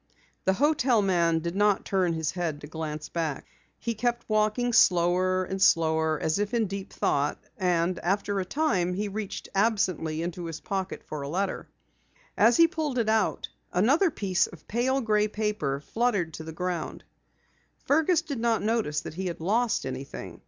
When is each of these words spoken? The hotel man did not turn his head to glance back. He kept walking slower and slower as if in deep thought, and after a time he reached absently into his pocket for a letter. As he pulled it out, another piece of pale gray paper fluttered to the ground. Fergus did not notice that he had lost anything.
The 0.45 0.53
hotel 0.53 1.03
man 1.03 1.41
did 1.41 1.55
not 1.55 1.85
turn 1.85 2.13
his 2.13 2.31
head 2.31 2.61
to 2.61 2.67
glance 2.67 3.07
back. 3.07 3.45
He 3.77 3.93
kept 3.93 4.27
walking 4.27 4.73
slower 4.73 5.43
and 5.43 5.61
slower 5.61 6.19
as 6.19 6.39
if 6.39 6.55
in 6.55 6.65
deep 6.65 6.91
thought, 6.91 7.37
and 7.55 7.99
after 7.99 8.39
a 8.39 8.43
time 8.45 8.95
he 8.95 9.07
reached 9.07 9.47
absently 9.53 10.23
into 10.23 10.45
his 10.45 10.59
pocket 10.59 11.03
for 11.03 11.21
a 11.21 11.29
letter. 11.29 11.69
As 12.35 12.57
he 12.57 12.67
pulled 12.67 12.97
it 12.97 13.09
out, 13.09 13.49
another 13.71 14.09
piece 14.09 14.47
of 14.47 14.67
pale 14.67 15.01
gray 15.01 15.27
paper 15.27 15.79
fluttered 15.79 16.33
to 16.33 16.43
the 16.43 16.51
ground. 16.51 17.03
Fergus 17.85 18.23
did 18.23 18.39
not 18.39 18.63
notice 18.63 19.01
that 19.01 19.13
he 19.13 19.27
had 19.27 19.39
lost 19.39 19.85
anything. 19.85 20.39